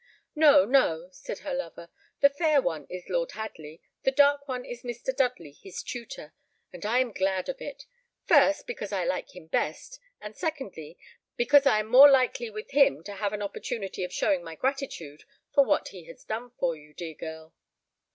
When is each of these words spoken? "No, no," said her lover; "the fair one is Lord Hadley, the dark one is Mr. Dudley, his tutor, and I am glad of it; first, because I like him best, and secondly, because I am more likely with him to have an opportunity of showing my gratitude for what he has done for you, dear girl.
"No, 0.33 0.65
no," 0.65 1.09
said 1.11 1.41
her 1.45 1.53
lover; 1.53 1.87
"the 2.21 2.29
fair 2.31 2.59
one 2.59 2.87
is 2.89 3.07
Lord 3.07 3.33
Hadley, 3.33 3.79
the 4.01 4.09
dark 4.09 4.47
one 4.47 4.65
is 4.65 4.81
Mr. 4.81 5.15
Dudley, 5.15 5.51
his 5.51 5.83
tutor, 5.83 6.33
and 6.73 6.87
I 6.87 6.97
am 6.97 7.11
glad 7.11 7.47
of 7.49 7.61
it; 7.61 7.85
first, 8.25 8.65
because 8.65 8.91
I 8.91 9.05
like 9.05 9.35
him 9.35 9.45
best, 9.45 9.99
and 10.19 10.35
secondly, 10.35 10.97
because 11.37 11.67
I 11.67 11.81
am 11.81 11.85
more 11.85 12.09
likely 12.09 12.49
with 12.49 12.71
him 12.71 13.03
to 13.03 13.13
have 13.13 13.31
an 13.31 13.43
opportunity 13.43 14.03
of 14.03 14.11
showing 14.11 14.43
my 14.43 14.55
gratitude 14.55 15.23
for 15.53 15.63
what 15.63 15.89
he 15.89 16.05
has 16.05 16.23
done 16.23 16.49
for 16.57 16.75
you, 16.75 16.95
dear 16.95 17.13
girl. 17.13 17.53